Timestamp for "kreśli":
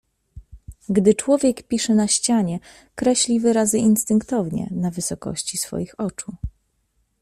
2.95-3.39